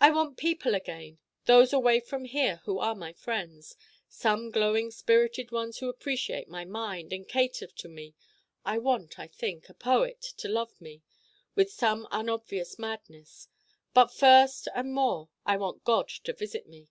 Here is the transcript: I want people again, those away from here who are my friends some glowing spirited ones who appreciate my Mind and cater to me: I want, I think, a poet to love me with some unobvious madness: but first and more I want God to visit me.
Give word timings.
I 0.00 0.10
want 0.10 0.38
people 0.38 0.74
again, 0.74 1.20
those 1.44 1.72
away 1.72 2.00
from 2.00 2.24
here 2.24 2.62
who 2.64 2.80
are 2.80 2.96
my 2.96 3.12
friends 3.12 3.76
some 4.08 4.50
glowing 4.50 4.90
spirited 4.90 5.52
ones 5.52 5.78
who 5.78 5.88
appreciate 5.88 6.48
my 6.48 6.64
Mind 6.64 7.12
and 7.12 7.28
cater 7.28 7.68
to 7.68 7.88
me: 7.88 8.16
I 8.64 8.78
want, 8.78 9.20
I 9.20 9.28
think, 9.28 9.68
a 9.68 9.74
poet 9.74 10.20
to 10.38 10.48
love 10.48 10.80
me 10.80 11.04
with 11.54 11.70
some 11.70 12.08
unobvious 12.10 12.76
madness: 12.76 13.46
but 13.94 14.08
first 14.12 14.66
and 14.74 14.92
more 14.92 15.28
I 15.46 15.56
want 15.58 15.84
God 15.84 16.08
to 16.08 16.32
visit 16.32 16.66
me. 16.66 16.88